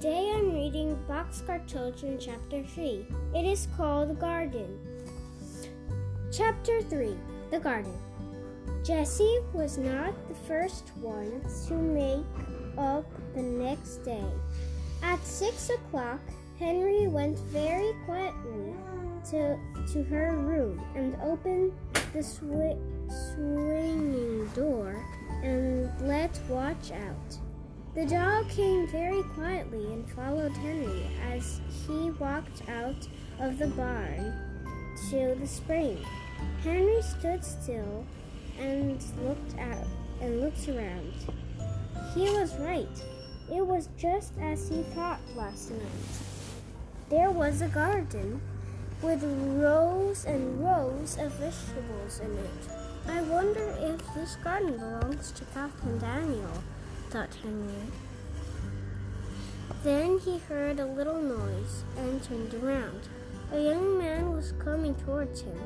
Today 0.00 0.32
I'm 0.32 0.54
reading 0.54 0.96
Boxcar 1.10 1.66
Children 1.66 2.18
Chapter 2.20 2.62
3. 2.62 3.04
It 3.34 3.44
is 3.44 3.66
called 3.76 4.20
Garden. 4.20 4.78
Chapter 6.30 6.82
3 6.82 7.16
The 7.50 7.58
Garden. 7.58 7.98
Jessie 8.84 9.40
was 9.52 9.76
not 9.76 10.14
the 10.28 10.36
first 10.46 10.92
one 11.00 11.42
to 11.66 11.74
make 11.74 12.24
up 12.78 13.10
the 13.34 13.42
next 13.42 14.04
day. 14.04 14.22
At 15.02 15.18
six 15.26 15.68
o'clock, 15.68 16.20
Henry 16.60 17.08
went 17.08 17.36
very 17.50 17.92
quietly 18.04 18.74
to, 19.30 19.58
to 19.94 20.04
her 20.04 20.36
room 20.36 20.80
and 20.94 21.16
opened 21.24 21.72
the 22.12 22.20
swi- 22.20 22.78
swinging 23.34 24.46
door 24.54 25.04
and 25.42 25.90
let 26.06 26.38
Watch 26.48 26.92
out. 26.92 27.47
The 27.98 28.06
dog 28.06 28.48
came 28.48 28.86
very 28.86 29.24
quietly 29.34 29.92
and 29.92 30.08
followed 30.12 30.52
Henry 30.52 31.10
as 31.32 31.60
he 31.84 32.12
walked 32.12 32.62
out 32.68 33.08
of 33.40 33.58
the 33.58 33.66
barn 33.66 34.32
to 35.10 35.34
the 35.34 35.48
spring. 35.48 35.98
Henry 36.62 37.02
stood 37.02 37.44
still 37.44 38.06
and 38.56 39.02
looked 39.24 39.58
out 39.58 39.88
and 40.20 40.40
looked 40.40 40.68
around. 40.68 41.12
He 42.14 42.30
was 42.30 42.56
right. 42.58 43.02
It 43.52 43.66
was 43.66 43.88
just 43.98 44.32
as 44.40 44.68
he 44.68 44.84
thought 44.94 45.18
last 45.34 45.72
night. 45.72 45.80
There 47.08 47.32
was 47.32 47.62
a 47.62 47.68
garden 47.68 48.40
with 49.02 49.24
rows 49.60 50.24
and 50.24 50.62
rows 50.62 51.18
of 51.18 51.32
vegetables 51.32 52.20
in 52.20 52.30
it. 52.30 53.08
I 53.08 53.22
wonder 53.22 53.76
if 53.80 54.14
this 54.14 54.36
garden 54.36 54.78
belongs 54.78 55.32
to 55.32 55.44
Captain 55.46 55.98
Daniel 55.98 56.62
thought 57.10 57.34
Henry. 57.42 57.72
Then 59.82 60.18
he 60.18 60.38
heard 60.38 60.78
a 60.78 60.84
little 60.84 61.20
noise 61.20 61.84
and 61.96 62.22
turned 62.22 62.52
around. 62.54 63.08
A 63.52 63.60
young 63.60 63.98
man 63.98 64.32
was 64.32 64.52
coming 64.58 64.94
towards 64.94 65.40
him. 65.40 65.58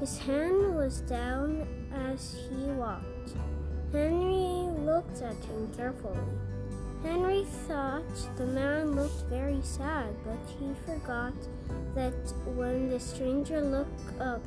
His 0.00 0.18
hand 0.18 0.74
was 0.74 1.00
down 1.02 1.66
as 2.10 2.36
he 2.48 2.64
walked. 2.72 3.34
Henry 3.92 4.68
looked 4.84 5.22
at 5.22 5.36
him 5.44 5.72
carefully. 5.76 6.18
Henry 7.04 7.44
thought 7.68 8.36
the 8.36 8.46
man 8.46 8.96
looked 8.96 9.28
very 9.28 9.60
sad, 9.62 10.12
but 10.24 10.38
he 10.58 10.74
forgot 10.84 11.34
that 11.94 12.14
when 12.56 12.88
the 12.88 12.98
stranger 12.98 13.60
looked 13.60 14.20
up, 14.20 14.42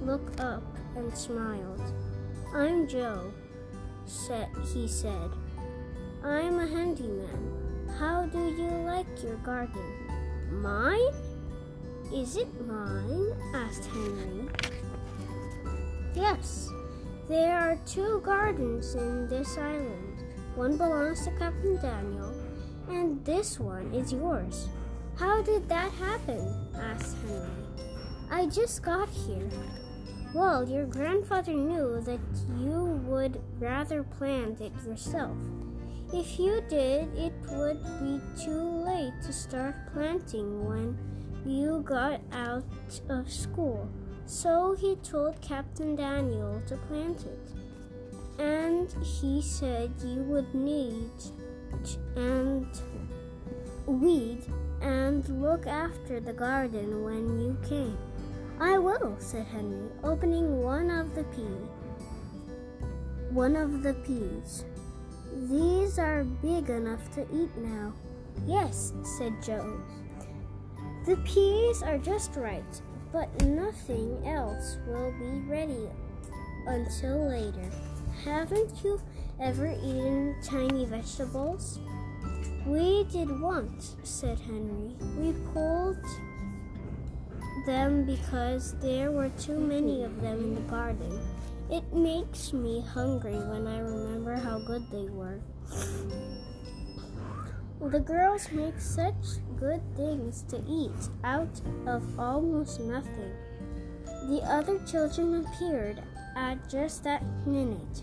looked 0.00 0.40
up 0.40 0.62
and 0.96 1.14
smiled. 1.14 1.92
I'm 2.54 2.88
Joe, 2.88 3.30
said, 4.08 4.48
he 4.72 4.88
said. 4.88 5.30
I'm 6.24 6.58
a 6.58 6.66
handyman. 6.66 7.86
How 7.98 8.26
do 8.26 8.38
you 8.38 8.70
like 8.86 9.06
your 9.22 9.36
garden? 9.36 9.92
Mine? 10.50 11.14
Is 12.12 12.36
it 12.36 12.48
mine? 12.66 13.32
asked 13.54 13.84
Henry. 13.86 14.48
Yes, 16.14 16.70
there 17.28 17.58
are 17.58 17.78
two 17.86 18.20
gardens 18.24 18.94
in 18.94 19.28
this 19.28 19.58
island. 19.58 20.24
One 20.54 20.76
belongs 20.76 21.24
to 21.24 21.30
Captain 21.38 21.76
Daniel, 21.76 22.34
and 22.88 23.24
this 23.24 23.60
one 23.60 23.92
is 23.92 24.12
yours. 24.12 24.68
How 25.16 25.42
did 25.42 25.68
that 25.68 25.92
happen? 25.92 26.68
asked 26.74 27.16
Henry. 27.26 27.68
I 28.30 28.46
just 28.46 28.82
got 28.82 29.08
here. 29.10 29.50
Well, 30.34 30.68
your 30.68 30.84
grandfather 30.84 31.54
knew 31.54 32.02
that 32.02 32.20
you 32.58 33.00
would 33.06 33.40
rather 33.58 34.02
plant 34.02 34.60
it 34.60 34.72
yourself. 34.86 35.36
If 36.12 36.38
you 36.38 36.62
did, 36.68 37.08
it 37.16 37.32
would 37.50 37.82
be 37.98 38.20
too 38.38 38.62
late 38.84 39.14
to 39.22 39.32
start 39.32 39.74
planting 39.92 40.66
when 40.66 40.98
you 41.46 41.80
got 41.80 42.20
out 42.32 42.64
of 43.08 43.32
school. 43.32 43.88
So 44.26 44.76
he 44.78 44.96
told 44.96 45.40
Captain 45.40 45.96
Daniel 45.96 46.60
to 46.66 46.76
plant 46.76 47.24
it. 47.24 47.50
And 48.38 48.92
he 49.02 49.40
said 49.40 49.92
you 50.04 50.22
would 50.24 50.54
need 50.54 51.10
and 52.16 52.66
weed 53.86 54.44
and 54.82 55.26
look 55.40 55.66
after 55.66 56.20
the 56.20 56.34
garden 56.34 57.02
when 57.02 57.40
you 57.40 57.56
came. 57.66 57.98
I 58.60 58.76
will, 58.76 59.14
said 59.18 59.46
Henry, 59.46 59.88
opening 60.02 60.62
one 60.62 60.90
of 60.90 61.14
the 61.14 61.24
pea. 61.24 61.42
One 63.30 63.54
of 63.54 63.82
the 63.82 63.94
peas. 63.94 64.64
These 65.48 65.98
are 65.98 66.24
big 66.24 66.68
enough 66.68 67.08
to 67.14 67.22
eat 67.32 67.56
now. 67.56 67.92
Yes, 68.46 68.92
said 69.18 69.34
Joe. 69.42 69.80
The 71.06 71.16
peas 71.18 71.82
are 71.82 71.98
just 71.98 72.34
right, 72.34 72.82
but 73.12 73.28
nothing 73.44 74.26
else 74.26 74.78
will 74.86 75.12
be 75.12 75.40
ready 75.48 75.88
until 76.66 77.28
later. 77.28 77.70
Haven't 78.24 78.82
you 78.82 79.00
ever 79.40 79.68
eaten 79.68 80.34
tiny 80.42 80.84
vegetables? 80.84 81.78
We 82.66 83.04
did 83.04 83.40
once, 83.40 83.96
said 84.02 84.40
Henry. 84.40 84.96
We 85.16 85.32
pulled 85.52 86.04
them 87.66 88.04
because 88.04 88.74
there 88.80 89.10
were 89.10 89.30
too 89.30 89.58
many 89.58 90.04
of 90.04 90.20
them 90.20 90.40
in 90.40 90.54
the 90.54 90.60
garden. 90.62 91.20
It 91.70 91.92
makes 91.92 92.52
me 92.52 92.80
hungry 92.80 93.36
when 93.36 93.66
I 93.66 93.80
remember 93.80 94.36
how 94.36 94.58
good 94.58 94.90
they 94.90 95.08
were. 95.10 95.40
The 97.80 98.00
girls 98.00 98.50
make 98.50 98.80
such 98.80 99.38
good 99.56 99.82
things 99.96 100.42
to 100.48 100.62
eat 100.68 101.10
out 101.24 101.60
of 101.86 102.18
almost 102.18 102.80
nothing. 102.80 103.32
The 104.28 104.40
other 104.44 104.78
children 104.84 105.46
appeared 105.46 106.02
at 106.36 106.68
just 106.68 107.04
that 107.04 107.22
minute. 107.46 108.02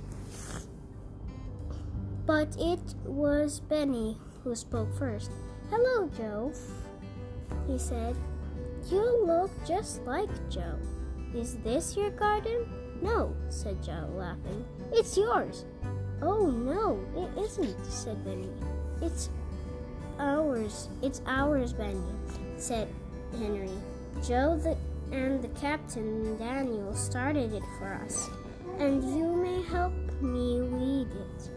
But 2.26 2.56
it 2.58 2.96
was 3.04 3.60
Benny 3.60 4.18
who 4.44 4.56
spoke 4.56 4.96
first. 4.98 5.32
Hello, 5.70 6.10
Joe, 6.16 6.54
he 7.68 7.78
said. 7.78 8.16
You 8.92 9.26
look 9.26 9.50
just 9.66 10.06
like 10.06 10.30
Joe. 10.50 10.78
Is 11.34 11.56
this 11.64 11.98
your 11.98 12.12
garden? 12.12 12.68
No, 13.02 13.36
said 13.50 13.82
Joe, 13.84 14.08
laughing. 14.14 14.64
It's 14.92 15.18
yours. 15.18 15.66
Oh, 16.22 16.52
no, 16.52 17.04
it 17.16 17.42
isn't, 17.42 17.86
said 17.86 18.24
Benny. 18.24 18.50
It's 19.02 19.30
ours. 20.20 20.90
It's 21.02 21.22
ours, 21.26 21.74
Benny, 21.74 22.00
said 22.58 22.88
Henry. 23.40 23.70
Joe 24.26 24.58
the, 24.58 24.78
and 25.12 25.42
the 25.42 25.50
captain, 25.60 26.38
Daniel, 26.38 26.94
started 26.94 27.54
it 27.54 27.64
for 27.80 27.94
us, 28.06 28.30
and 28.80 29.04
you 29.18 29.34
may 29.36 29.62
help 29.64 29.94
me 30.22 30.62
weed 30.62 31.08
it. 31.12 31.50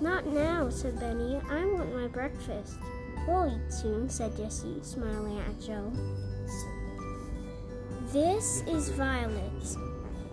Not 0.00 0.26
now, 0.26 0.70
said 0.70 0.98
Benny. 1.00 1.40
I 1.50 1.66
want 1.66 1.94
my 1.94 2.06
breakfast. 2.06 2.76
We'll 3.28 3.60
soon, 3.68 4.08
said 4.08 4.34
Jessie, 4.38 4.78
smiling 4.80 5.38
at 5.38 5.60
Joe. 5.60 5.92
This 8.10 8.62
is 8.66 8.88
Violet, 8.88 9.76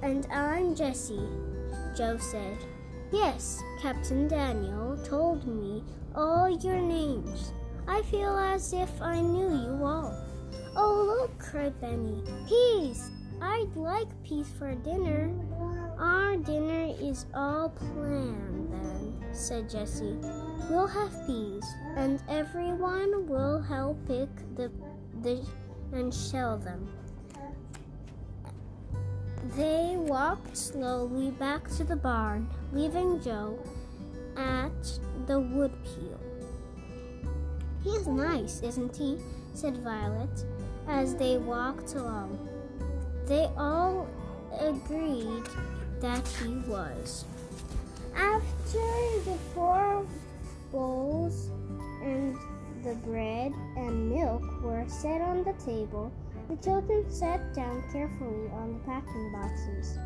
and 0.01 0.25
I'm 0.31 0.73
Jessie, 0.73 1.28
Joe 1.94 2.17
said. 2.17 2.57
Yes, 3.11 3.61
Captain 3.81 4.29
Daniel 4.29 4.97
told 5.03 5.45
me 5.45 5.84
all 6.16 6.47
your 6.47 6.79
names. 6.79 7.51
I 7.85 8.01
feel 8.03 8.39
as 8.39 8.72
if 8.72 9.01
I 9.01 9.19
knew 9.19 9.50
you 9.50 9.84
all. 9.84 10.16
Oh, 10.78 11.03
look, 11.19 11.38
cried 11.38 11.78
Benny. 11.81 12.23
Peas! 12.47 13.11
I'd 13.41 13.75
like 13.75 14.07
peas 14.23 14.47
for 14.57 14.73
dinner. 14.73 15.34
Our 16.00 16.38
dinner 16.38 16.95
is 17.01 17.25
all 17.34 17.72
planned 17.72 18.54
said 19.35 19.70
Jessie. 19.70 20.17
We'll 20.70 20.87
have 20.87 21.11
peas, 21.28 21.66
and 21.96 22.22
everyone 22.29 23.28
will 23.28 23.61
help 23.61 23.97
pick 24.08 24.29
the, 24.55 24.72
the 25.22 25.46
and 25.91 26.14
shell 26.14 26.58
them. 26.58 26.87
They 29.55 29.96
walked 29.97 30.58
slowly 30.58 31.32
back 31.32 31.70
to 31.78 31.84
the 31.84 31.96
barn, 31.96 32.49
leaving 32.73 33.22
Joe 33.22 33.59
at 34.35 34.99
the 35.28 35.40
wood. 35.40 35.72
He's 37.84 38.08
nice, 38.08 38.61
isn't 38.61 38.97
he? 38.97 39.20
said 39.53 39.78
Violet 39.78 40.43
as 40.88 41.16
they 41.16 41.38
walked 41.38 41.93
along. 41.93 42.49
They 43.28 43.49
all 43.58 44.08
agreed 44.59 45.43
that 45.99 46.28
he 46.28 46.58
was. 46.67 47.26
After 48.16 49.20
the 49.26 49.38
four 49.53 50.06
bowls 50.72 51.50
and 52.02 52.35
the 52.84 52.96
bread 53.06 53.52
and 53.78 54.09
milk 54.09 54.41
were 54.64 54.85
set 54.88 55.22
on 55.22 55.44
the 55.44 55.53
table, 55.66 56.12
the 56.50 56.56
children 56.58 57.09
sat 57.12 57.53
down 57.53 57.84
carefully 57.91 58.50
on 58.53 58.73
the 58.73 58.79
packing 58.85 59.32
boxes. 59.32 59.97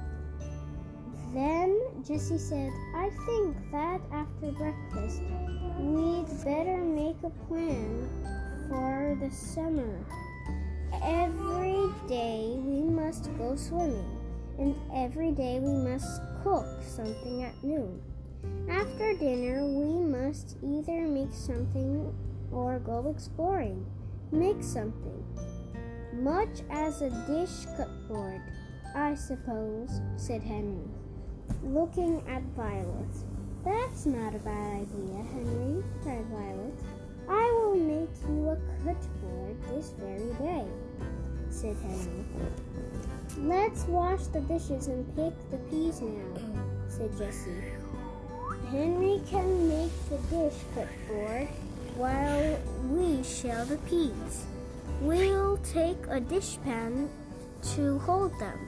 Then 1.33 1.79
Jessie 2.03 2.37
said, 2.39 2.71
I 2.95 3.09
think 3.25 3.55
that 3.71 4.01
after 4.11 4.51
breakfast 4.51 5.21
we'd 5.77 6.25
better 6.43 6.77
make 6.77 7.17
a 7.23 7.29
plan 7.47 8.09
for 8.67 9.17
the 9.21 9.29
summer. 9.29 9.99
Every 11.03 11.87
day 12.07 12.55
we 12.57 12.81
must 12.81 13.29
go 13.37 13.55
swimming, 13.55 14.18
and 14.59 14.75
every 14.93 15.31
day 15.31 15.59
we 15.59 15.73
must 15.73 16.21
cook 16.43 16.67
something 16.81 17.43
at 17.43 17.63
noon. 17.63 18.01
After 18.69 19.13
dinner, 19.13 19.65
we 19.65 20.03
must 20.03 20.57
either 20.61 21.07
make 21.07 21.33
something 21.33 22.13
or 22.51 22.79
go 22.79 23.09
exploring. 23.09 23.85
Make 24.31 24.61
something. 24.61 25.23
Much 26.13 26.61
as 26.69 27.01
a 27.01 27.09
dish 27.25 27.65
cupboard, 27.77 28.41
I 28.95 29.15
suppose, 29.15 30.01
said 30.17 30.43
Henry, 30.43 30.89
looking 31.63 32.21
at 32.27 32.43
Violet. 32.55 33.09
That's 33.63 34.05
not 34.05 34.35
a 34.35 34.39
bad 34.39 34.81
idea, 34.81 35.23
Henry, 35.33 35.83
cried 36.03 36.25
Violet. 36.31 36.73
I 37.29 37.51
will 37.59 37.75
make 37.75 38.09
you 38.27 38.49
a 38.49 38.57
cupboard 38.83 39.55
this 39.69 39.93
very 39.99 40.33
day, 40.39 40.65
said 41.49 41.75
Henry. 41.81 42.25
Let's 43.37 43.83
wash 43.85 44.25
the 44.27 44.41
dishes 44.41 44.87
and 44.87 45.05
pick 45.15 45.33
the 45.51 45.57
peas 45.69 46.01
now, 46.01 46.41
said 46.87 47.15
Jessie. 47.17 47.63
Henry 48.71 49.21
can 49.29 49.67
make 49.67 49.91
the 50.09 50.17
dish 50.29 50.59
cupboard 50.75 51.47
while 51.95 52.59
we 52.89 53.23
shell 53.23 53.65
the 53.65 53.77
peas. 53.89 54.45
We'll 55.01 55.57
take 55.57 55.97
a 56.07 56.21
dishpan 56.21 57.07
to 57.75 57.99
hold 57.99 58.31
them. 58.39 58.59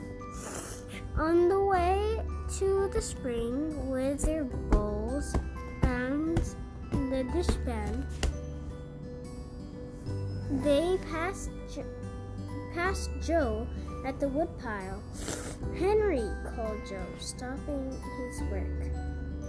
On 1.16 1.48
the 1.48 1.62
way 1.62 2.20
to 2.58 2.88
the 2.92 3.00
spring 3.00 3.90
with 3.90 4.22
their 4.22 4.44
bowls 4.44 5.34
and 5.82 6.36
the 6.90 7.24
dishpan, 7.32 8.04
they 10.62 10.98
passed, 11.10 11.50
passed 12.74 13.10
Joe 13.22 13.66
at 14.04 14.18
the 14.20 14.28
woodpile. 14.28 15.02
Henry, 15.78 16.28
called 16.54 16.80
Joe, 16.88 17.06
stopping 17.18 17.90
his 18.18 18.40
work. 18.50 18.82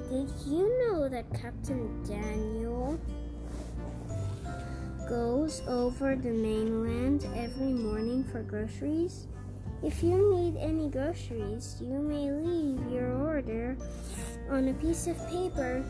Did 0.09 0.29
you 0.45 0.77
know 0.85 1.09
that 1.09 1.25
Captain 1.33 2.03
Daniel 2.03 2.99
goes 5.09 5.61
over 5.67 6.15
the 6.15 6.31
mainland 6.31 7.25
every 7.35 7.73
morning 7.73 8.23
for 8.23 8.43
groceries? 8.43 9.27
If 9.81 10.01
you 10.01 10.33
need 10.33 10.55
any 10.57 10.89
groceries, 10.89 11.77
you 11.81 11.99
may 11.99 12.31
leave 12.31 12.91
your 12.91 13.11
order 13.13 13.75
on 14.49 14.69
a 14.69 14.73
piece 14.75 15.07
of 15.07 15.17
paper 15.29 15.83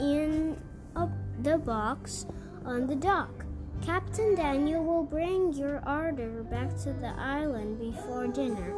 in 0.00 0.56
a, 0.96 1.08
the 1.42 1.58
box 1.58 2.26
on 2.64 2.86
the 2.86 2.96
dock. 2.96 3.44
Captain 3.82 4.34
Daniel 4.34 4.84
will 4.84 5.04
bring 5.04 5.52
your 5.52 5.82
order 5.86 6.42
back 6.44 6.76
to 6.78 6.92
the 6.92 7.14
island 7.18 7.78
before 7.78 8.26
dinner. 8.26 8.74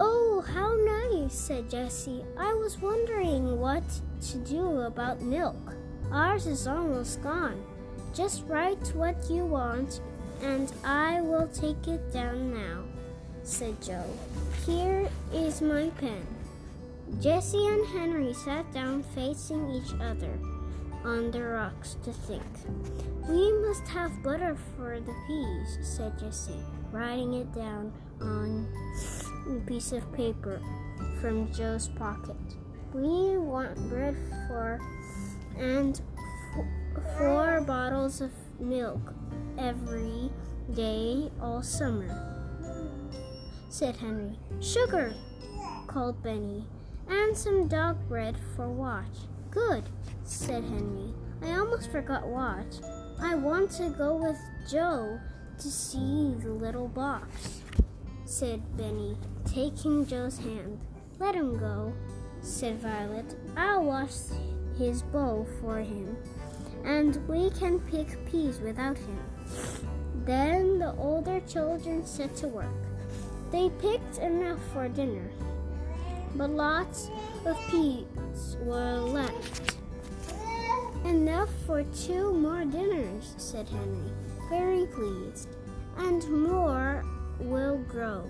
Oh, 0.00 0.44
how 0.46 0.74
nice, 1.12 1.34
said 1.34 1.70
Jessie. 1.70 2.24
I 2.38 2.52
was 2.54 2.78
wondering 2.78 3.58
what 3.58 3.82
to 4.30 4.38
do 4.38 4.80
about 4.82 5.22
milk. 5.22 5.74
Ours 6.12 6.46
is 6.46 6.66
almost 6.66 7.22
gone. 7.22 7.62
Just 8.14 8.44
write 8.46 8.94
what 8.94 9.30
you 9.30 9.44
want, 9.44 10.00
and 10.42 10.72
I 10.84 11.20
will 11.20 11.48
take 11.48 11.88
it 11.88 12.12
down 12.12 12.54
now, 12.54 12.84
said 13.42 13.80
Joe. 13.82 14.04
Here 14.66 15.08
is 15.32 15.60
my 15.60 15.90
pen. 15.98 16.26
Jessie 17.20 17.66
and 17.66 17.86
Henry 17.86 18.32
sat 18.34 18.70
down 18.72 19.02
facing 19.14 19.70
each 19.70 19.92
other 20.00 20.38
on 21.04 21.30
the 21.30 21.42
rocks 21.42 21.96
to 22.04 22.12
think. 22.12 22.42
We 23.28 23.52
must 23.66 23.86
have 23.88 24.22
butter 24.22 24.56
for 24.76 25.00
the 25.00 25.14
peas, 25.26 25.78
said 25.86 26.18
Jessie, 26.18 26.64
writing 26.92 27.34
it 27.34 27.52
down 27.54 27.92
on 28.20 28.66
a 29.48 29.60
piece 29.68 29.92
of 29.92 30.10
paper 30.12 30.60
from 31.20 31.52
Joe's 31.52 31.88
pocket. 31.88 32.36
We 32.92 33.36
want 33.36 33.76
bread 33.88 34.16
for 34.48 34.80
and 35.58 36.00
f- 36.56 37.18
four 37.18 37.60
bottles 37.60 38.20
of 38.20 38.30
milk 38.58 39.12
every 39.58 40.30
day 40.74 41.30
all 41.40 41.62
summer, 41.62 42.08
said 43.68 43.96
Henry. 43.96 44.38
Sugar, 44.60 45.14
called 45.86 46.22
Benny, 46.22 46.64
and 47.08 47.36
some 47.36 47.68
dog 47.68 47.96
bread 48.08 48.36
for 48.56 48.68
Watch. 48.68 49.26
Good, 49.50 49.84
said 50.28 50.62
Henry. 50.62 51.14
I 51.42 51.58
almost 51.58 51.90
forgot 51.90 52.26
Watch. 52.26 52.76
I 53.20 53.34
want 53.34 53.70
to 53.72 53.88
go 53.88 54.16
with 54.16 54.38
Joe 54.70 55.18
to 55.58 55.68
see 55.70 56.34
the 56.40 56.50
little 56.50 56.86
box, 56.86 57.62
said 58.26 58.76
Benny, 58.76 59.16
taking 59.46 60.06
Joe's 60.06 60.38
hand. 60.38 60.78
Let 61.18 61.34
him 61.34 61.58
go, 61.58 61.94
said 62.42 62.78
Violet. 62.78 63.34
I'll 63.56 63.84
wash 63.84 64.12
his 64.76 65.02
bowl 65.02 65.48
for 65.60 65.78
him, 65.78 66.16
and 66.84 67.26
we 67.26 67.50
can 67.50 67.80
pick 67.80 68.24
peas 68.30 68.60
without 68.60 68.98
him. 68.98 69.18
Then 70.26 70.78
the 70.78 70.94
older 70.96 71.40
children 71.48 72.04
set 72.06 72.36
to 72.36 72.48
work. 72.48 72.66
They 73.50 73.70
picked 73.80 74.18
enough 74.18 74.60
for 74.74 74.88
dinner, 74.88 75.30
but 76.36 76.50
lots 76.50 77.10
of 77.46 77.56
peas 77.70 78.56
were 78.60 79.00
left. 79.00 79.77
Enough 81.08 81.48
for 81.64 81.84
two 81.84 82.34
more 82.34 82.66
dinners, 82.66 83.32
said 83.38 83.66
Henry, 83.66 84.12
very 84.50 84.84
pleased, 84.88 85.48
and 85.96 86.22
more 86.28 87.02
will 87.40 87.78
grow. 87.88 88.28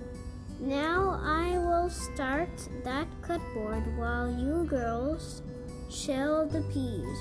Now 0.61 1.21
I 1.21 1.59
will 1.59 1.91
start 1.91 2.49
that 2.85 3.09
cupboard 3.21 3.83
while 3.99 4.31
you 4.31 4.65
girls 4.65 5.43
shell 5.91 6.47
the 6.47 6.63
peas. 6.73 7.19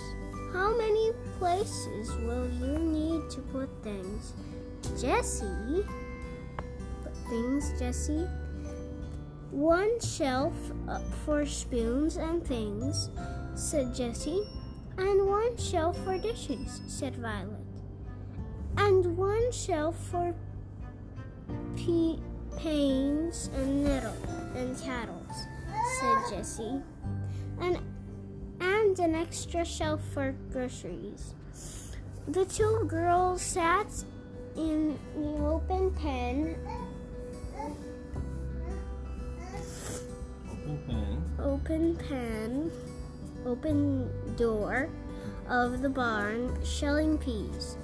How 0.54 0.77
many 0.77 1.12
places 1.39 2.15
will 2.18 2.48
you 2.62 2.77
need 2.77 3.27
to 3.31 3.42
put 3.51 3.69
things? 3.81 4.33
Jessie, 5.01 5.83
put 7.01 7.18
things, 7.30 7.74
Jessie. 7.80 8.27
One 9.50 10.00
shelf 10.01 10.53
for 11.25 11.48
spoons 11.48 12.17
and 12.17 12.46
things, 12.46 13.10
said 13.55 13.96
Jessie. 13.96 14.43
And 14.98 15.27
one 15.27 15.58
shelf 15.58 15.98
for 16.04 16.18
dishes, 16.18 16.82
said 16.88 17.16
Violet. 17.16 17.66
And 18.77 19.18
one 19.18 19.51
shelf 19.51 19.98
for 20.12 20.34
panes 22.58 23.50
and 23.56 23.84
nettle 23.84 24.18
and 24.56 24.80
cattles, 24.82 25.48
said 26.00 26.38
Jessie. 26.38 26.82
And 27.60 27.80
and 28.60 29.00
an 29.00 29.16
extra 29.16 29.63
shelf 29.63 30.01
for 30.13 30.36
groceries. 30.51 31.34
The 32.27 32.46
two 32.46 32.86
girls 32.88 33.42
sat 33.42 33.88
in 34.56 34.98
the 35.16 35.38
open 35.44 35.92
pen 35.92 36.56
Open 40.68 40.84
pen. 40.86 41.24
open 41.39 41.96
pen, 41.96 42.72
open 43.46 44.10
door 44.38 44.89
of 45.50 45.82
the 45.82 45.89
barn, 45.89 46.58
shelling 46.63 47.17
peas. 47.17 47.77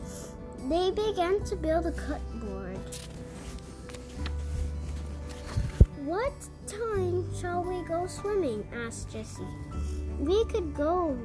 They 0.70 0.92
began 0.92 1.44
to 1.46 1.56
build 1.56 1.88
a 1.88 1.92
cupboard. 1.92 2.80
What 6.06 6.34
time 6.68 7.26
shall 7.36 7.64
we 7.64 7.84
go 7.88 8.08
swimming? 8.08 8.68
asked 8.74 9.12
Jessie. 9.12 9.44
We 10.20 10.46
could 10.46 10.74
go 10.74 11.18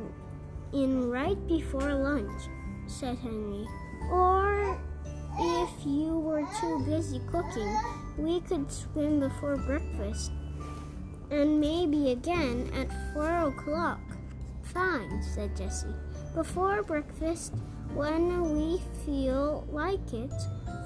in 0.72 1.10
right 1.10 1.38
before 1.46 1.94
lunch, 1.94 2.42
said 2.86 3.18
Henry. 3.18 3.66
Or 4.10 4.78
if 5.38 5.70
you 5.86 6.18
were 6.18 6.46
too 6.60 6.84
busy 6.86 7.20
cooking, 7.30 7.76
we 8.16 8.40
could 8.40 8.70
swim 8.72 9.20
before 9.20 9.56
breakfast 9.56 10.32
and 11.30 11.60
maybe 11.60 12.10
again 12.10 12.70
at 12.74 12.88
four 13.12 13.48
o'clock. 13.48 14.00
Fine, 14.72 15.22
said 15.22 15.56
Jessie. 15.56 15.94
Before 16.34 16.82
breakfast, 16.82 17.54
when 17.94 18.54
we 18.56 18.82
feel 19.04 19.66
like 19.70 20.12
it, 20.12 20.32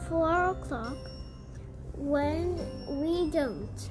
four 0.09 0.51
o'clock, 0.51 0.97
when 1.97 2.57
we 3.01 3.31
don't. 3.31 3.91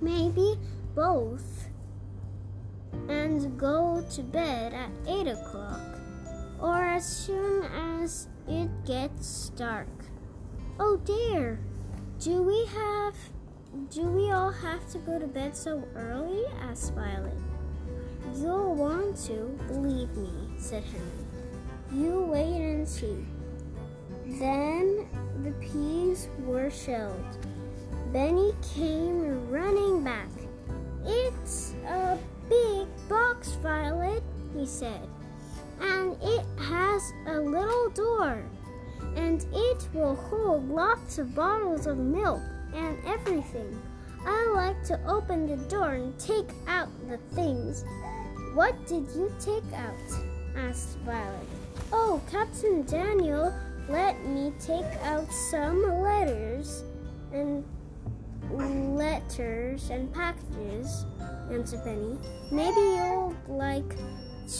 Maybe 0.00 0.58
both, 0.94 1.68
and 3.08 3.58
go 3.58 4.04
to 4.12 4.22
bed 4.22 4.74
at 4.74 4.90
eight 5.06 5.26
o'clock, 5.26 5.98
or 6.60 6.84
as 6.84 7.04
soon 7.04 7.64
as 7.64 8.28
it 8.48 8.70
gets 8.86 9.50
dark. 9.50 9.88
Oh 10.78 10.96
dear, 11.04 11.60
do 12.18 12.42
we 12.42 12.66
have 12.66 13.14
do 13.90 14.02
we 14.02 14.30
all 14.30 14.50
have 14.50 14.90
to 14.92 14.98
go 14.98 15.18
to 15.18 15.26
bed 15.26 15.56
so 15.56 15.86
early? 15.94 16.44
asked 16.60 16.94
Violet. 16.94 17.51
You'll 18.36 18.74
want 18.74 19.16
to, 19.26 19.58
believe 19.68 20.14
me, 20.16 20.30
said 20.58 20.82
Henry. 20.84 21.08
You 21.92 22.22
wait 22.22 22.60
and 22.60 22.88
see. 22.88 23.26
Then 24.26 25.06
the 25.42 25.52
peas 25.52 26.28
were 26.40 26.70
shelled. 26.70 27.36
Benny 28.12 28.52
came 28.74 29.50
running 29.50 30.02
back. 30.02 30.28
It's 31.04 31.74
a 31.86 32.18
big 32.48 32.86
box, 33.08 33.52
Violet, 33.62 34.22
he 34.56 34.66
said, 34.66 35.08
and 35.80 36.16
it 36.22 36.44
has 36.58 37.12
a 37.26 37.40
little 37.40 37.90
door, 37.90 38.44
and 39.16 39.44
it 39.52 39.88
will 39.92 40.14
hold 40.14 40.68
lots 40.68 41.18
of 41.18 41.34
bottles 41.34 41.86
of 41.86 41.98
milk 41.98 42.40
and 42.74 42.98
everything. 43.06 43.80
I 44.24 44.52
like 44.54 44.84
to 44.84 45.00
open 45.06 45.46
the 45.48 45.56
door 45.68 45.94
and 45.94 46.18
take 46.18 46.50
out 46.68 46.88
the 47.08 47.18
things. 47.34 47.84
What 48.54 48.86
did 48.86 49.08
you 49.14 49.32
take 49.40 49.64
out? 49.74 49.94
asked 50.56 50.98
Violet. 50.98 51.48
Oh, 51.92 52.20
Captain 52.30 52.84
Daniel 52.84 53.52
let 53.88 54.24
me 54.26 54.52
take 54.60 54.84
out 55.02 55.30
some 55.50 55.82
letters 56.02 56.84
and 57.32 57.64
letters 58.50 59.90
and 59.90 60.12
packages, 60.12 61.04
answered 61.50 61.84
Benny. 61.84 62.18
Maybe 62.50 62.80
you'll 62.80 63.34
like 63.48 63.96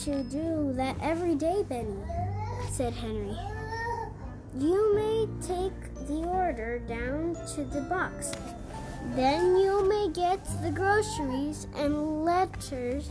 to 0.03 0.23
do 0.23 0.73
that 0.73 0.97
every 1.01 1.35
day, 1.35 1.63
Benny, 1.67 1.97
said 2.71 2.93
Henry. 2.93 3.37
You 4.57 4.95
may 4.95 5.27
take 5.41 6.07
the 6.07 6.27
order 6.27 6.79
down 6.79 7.35
to 7.55 7.63
the 7.63 7.81
box. 7.81 8.31
Then 9.15 9.57
you 9.57 9.87
may 9.87 10.09
get 10.09 10.43
the 10.61 10.71
groceries 10.71 11.67
and 11.75 12.23
letters 12.25 13.09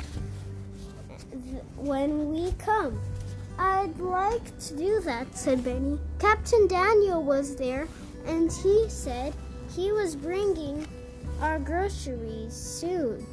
when 1.82 2.32
we 2.32 2.52
come. 2.52 3.00
I'd 3.58 3.98
like 3.98 4.58
to 4.60 4.76
do 4.76 5.00
that, 5.00 5.36
said 5.36 5.64
Benny. 5.64 5.98
Captain 6.18 6.66
Daniel 6.68 7.22
was 7.22 7.56
there, 7.56 7.88
and 8.26 8.52
he 8.52 8.88
said 8.88 9.34
he 9.74 9.92
was 9.92 10.16
bringing 10.16 10.86
our 11.40 11.58
groceries 11.58 12.54
soon. 12.54 13.26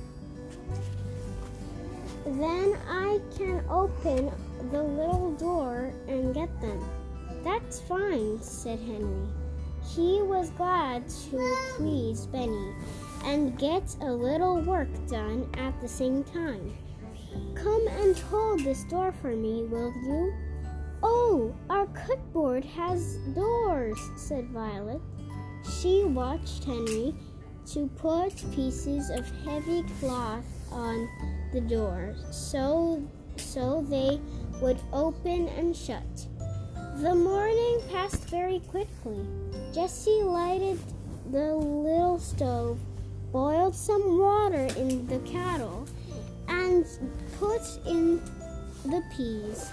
Then 2.25 2.77
I 2.87 3.19
can 3.37 3.63
open 3.69 4.31
the 4.71 4.83
little 4.83 5.33
door 5.35 5.93
and 6.07 6.33
get 6.33 6.49
them. 6.59 6.83
That's 7.43 7.79
fine, 7.81 8.41
said 8.41 8.79
Henry. 8.79 9.27
He 9.95 10.21
was 10.21 10.49
glad 10.51 11.07
to 11.07 11.55
please 11.75 12.25
Benny 12.25 12.73
and 13.23 13.57
get 13.57 13.95
a 14.01 14.11
little 14.11 14.61
work 14.61 14.89
done 15.07 15.49
at 15.57 15.79
the 15.81 15.87
same 15.87 16.23
time. 16.23 16.77
Come 17.55 17.87
and 17.87 18.17
hold 18.17 18.61
this 18.61 18.83
door 18.85 19.11
for 19.11 19.35
me, 19.35 19.63
will 19.63 19.93
you? 20.03 20.33
Oh, 21.01 21.55
our 21.69 21.87
cupboard 21.87 22.65
has 22.65 23.17
doors, 23.35 23.99
said 24.17 24.49
Violet. 24.49 25.01
She 25.79 26.03
watched 26.03 26.63
Henry 26.63 27.15
to 27.73 27.87
put 27.97 28.33
pieces 28.53 29.09
of 29.09 29.29
heavy 29.43 29.83
cloth 29.99 30.45
on 30.71 31.07
the 31.53 31.61
door 31.61 32.15
so 32.31 33.07
so 33.37 33.85
they 33.89 34.19
would 34.61 34.79
open 34.91 35.47
and 35.49 35.75
shut. 35.75 36.27
The 36.97 37.15
morning 37.15 37.81
passed 37.91 38.29
very 38.29 38.59
quickly. 38.59 39.25
Jessie 39.73 40.23
lighted 40.23 40.79
the 41.31 41.55
little 41.55 42.19
stove, 42.19 42.79
boiled 43.31 43.75
some 43.75 44.19
water 44.19 44.67
in 44.75 45.07
the 45.07 45.19
kettle, 45.19 45.87
and 46.79 47.39
put 47.39 47.61
in 47.85 48.21
the 48.85 49.03
peas. 49.15 49.69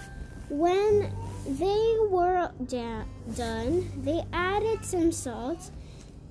When 0.48 1.12
they 1.46 1.96
were 2.08 2.50
da- 2.66 3.04
done, 3.36 3.90
they 4.02 4.24
added 4.32 4.84
some 4.84 5.12
salt 5.12 5.70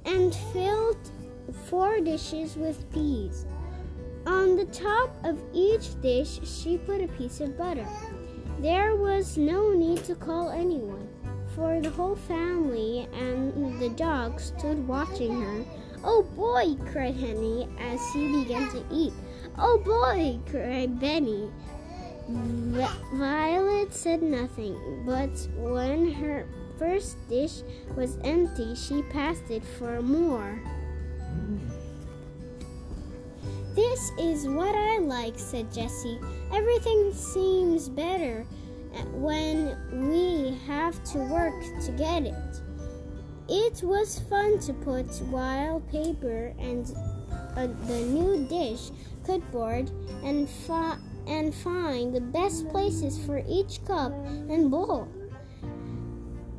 and 0.05 0.35
filled 0.53 0.97
four 1.69 1.99
dishes 1.99 2.55
with 2.55 2.91
peas. 2.91 3.45
On 4.25 4.55
the 4.55 4.65
top 4.65 5.15
of 5.23 5.37
each 5.53 5.99
dish, 6.01 6.39
she 6.43 6.77
put 6.77 7.01
a 7.01 7.07
piece 7.09 7.41
of 7.41 7.57
butter. 7.57 7.87
There 8.59 8.95
was 8.95 9.37
no 9.37 9.73
need 9.73 10.03
to 10.05 10.15
call 10.15 10.49
anyone, 10.49 11.07
for 11.55 11.79
the 11.81 11.89
whole 11.89 12.15
family 12.15 13.07
and 13.13 13.79
the 13.79 13.89
dog 13.89 14.39
stood 14.39 14.87
watching 14.87 15.41
her. 15.41 15.65
Oh 16.03 16.23
boy, 16.23 16.75
cried 16.91 17.15
Henry 17.15 17.67
as 17.79 17.99
he 18.13 18.43
began 18.43 18.69
to 18.71 18.83
eat. 18.91 19.13
Oh 19.57 19.77
boy, 19.77 20.39
cried 20.51 20.99
Benny. 20.99 21.49
Violet 23.13 23.93
said 23.93 24.21
nothing, 24.21 25.03
but 25.05 25.29
when 25.57 26.11
her 26.11 26.47
first 26.77 27.17
dish 27.29 27.61
was 27.95 28.17
empty, 28.23 28.75
she 28.75 29.01
passed 29.03 29.49
it 29.49 29.63
for 29.63 30.01
more. 30.01 30.59
This 33.75 34.11
is 34.19 34.47
what 34.47 34.75
I 34.75 34.99
like, 34.99 35.37
said 35.37 35.71
Jessie. 35.73 36.19
Everything 36.53 37.13
seems 37.13 37.89
better 37.89 38.45
when 39.11 39.77
we 40.09 40.57
have 40.65 41.03
to 41.11 41.17
work 41.19 41.53
to 41.85 41.91
get 41.91 42.23
it. 42.23 42.61
It 43.47 43.83
was 43.83 44.19
fun 44.29 44.59
to 44.59 44.73
put 44.73 45.21
wild 45.23 45.87
paper 45.89 46.53
and 46.57 46.89
uh, 47.55 47.67
the 47.87 47.99
new 47.99 48.47
dish 48.47 48.89
cupboard 49.25 49.91
and 50.23 50.49
fi- 50.49 50.97
and 51.27 51.53
find 51.53 52.13
the 52.13 52.21
best 52.21 52.67
places 52.69 53.17
for 53.25 53.41
each 53.47 53.83
cup 53.85 54.11
and 54.49 54.69
bowl. 54.69 55.07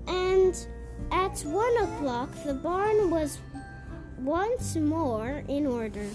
And 0.07 0.55
at 1.11 1.41
one 1.41 1.77
o'clock, 1.79 2.31
the 2.45 2.55
barn 2.55 3.11
was 3.11 3.39
once 4.19 4.77
more 4.77 5.45
in 5.49 5.67
order. 5.67 6.07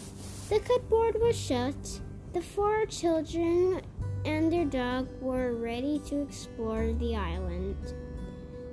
The 0.50 0.60
cupboard 0.60 1.16
was 1.22 1.38
shut. 1.38 2.02
The 2.34 2.42
four 2.42 2.86
children 2.86 3.82
and 4.26 4.52
their 4.52 4.66
dog 4.66 5.08
were 5.22 5.54
ready 5.54 6.00
to 6.08 6.22
explore 6.22 6.94
the 6.94 7.16
island. 7.16 7.94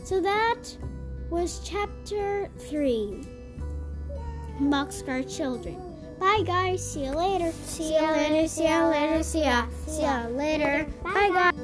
So 0.04 0.20
that 0.20 0.76
was 1.30 1.61
chapter 1.64 2.49
3 2.58 3.26
Boxcar 4.61 5.23
Children. 5.37 5.88
Bye, 6.18 6.42
guys. 6.44 6.82
See 6.82 7.04
you 7.04 7.12
later. 7.12 7.52
See, 7.64 7.84
see 7.84 7.94
you 7.94 8.10
later. 8.10 8.48
See 8.48 8.68
you 8.68 8.84
later. 8.84 9.22
See 9.22 9.42
ya. 9.44 9.66
See 9.87 10.02
ya 10.02 10.26
later. 10.28 10.87
Bye, 11.02 11.30
guys. 11.32 11.57